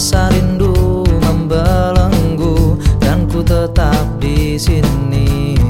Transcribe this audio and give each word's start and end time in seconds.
rasa 0.00 0.32
rindu 0.32 1.04
membelenggu 1.20 2.72
dan 3.04 3.28
ku 3.28 3.44
tetap 3.44 4.08
di 4.16 4.56
sini. 4.56 5.60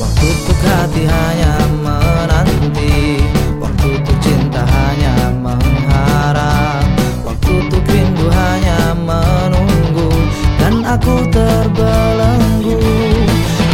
Waktu 0.00 0.28
tuh 0.48 0.56
hati 0.64 1.04
hanya 1.04 1.60
menanti, 1.84 3.20
waktu 3.60 4.00
tuh 4.00 4.16
cinta 4.16 4.64
hanya 4.64 5.28
mengharap, 5.28 6.88
waktu 7.20 7.52
tuh 7.68 7.84
rindu 7.84 8.32
hanya 8.32 8.96
menunggu 8.96 10.08
dan 10.56 10.80
aku 10.80 11.28
terbelenggu. 11.28 12.80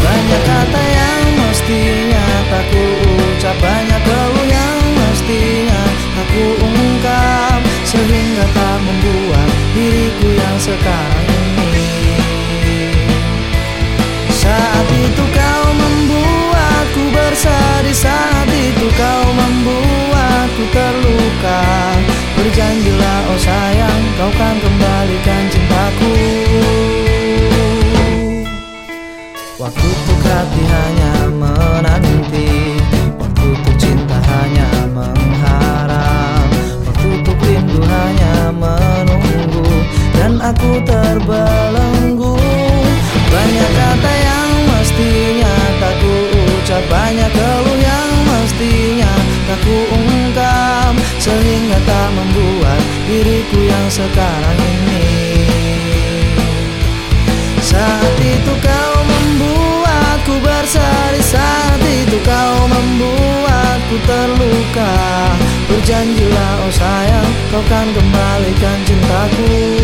Banyak 0.02 0.42
kata 0.50 0.82
yang 0.82 1.27
mestinya 1.38 2.27
tak 2.50 2.64
ku 2.74 2.84
ucapkan. 3.38 3.77
Oh 23.28 23.38
sayang 23.38 24.02
kau 24.16 24.32
kan 24.40 24.56
kembalikan 24.56 25.42
cintaku. 25.52 26.12
Waktu 29.58 29.84
untuk 29.90 30.22
hati 30.22 30.62
hanya 30.70 31.12
menanti 31.34 32.78
Waktu 33.18 33.42
untuk 33.42 33.74
cinta 33.74 34.14
hanya 34.22 34.70
mengharap 34.94 36.46
Waktu 36.86 37.06
untuk 37.10 37.38
rindu 37.42 37.82
hanya 37.82 38.54
menunggu 38.54 39.66
Dan 40.14 40.38
aku 40.38 40.78
terbelenggu 40.86 40.97
sekarang 53.89 54.58
ini. 54.61 55.08
Saat 57.64 58.17
itu 58.20 58.53
kau 58.64 58.97
membuatku 59.05 60.41
bersedih 60.41 61.25
Saat 61.25 61.80
itu 61.84 62.20
kau 62.20 62.69
membuatku 62.69 63.97
terluka. 64.05 64.95
Berjanjilah 65.69 66.53
oh 66.64 66.72
sayang 66.72 67.30
kau 67.48 67.64
kan 67.69 67.89
kembalikan 67.92 68.78
cintaku 68.84 69.77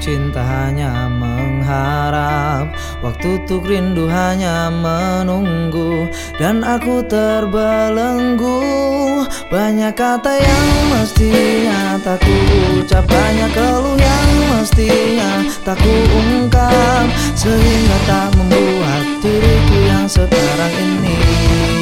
cinta 0.00 0.40
hanya 0.40 1.06
mengharap. 1.12 2.72
Waktu 3.04 3.44
untuk 3.44 3.68
rindu 3.68 4.08
hanya 4.08 4.72
menunggu 4.72 6.08
Dan 6.40 6.64
aku 6.64 7.04
terbelenggu. 7.04 8.60
Banyak 9.52 9.92
kata 9.94 10.40
yang 10.40 10.68
mestinya 10.88 12.00
tak 12.00 12.24
ku 12.24 12.36
ucap 12.80 13.04
Banyak 13.04 13.50
keluh 13.52 13.96
yang 14.00 14.30
mestinya 14.56 15.44
tak 15.62 15.76
ku 15.76 15.94
ungkap. 16.16 17.06
Sehingga 17.36 17.98
tak 18.08 18.28
membuat 18.40 19.04
diriku 19.20 19.76
yang 19.84 20.06
sekarang 20.08 20.74
ini 20.80 21.79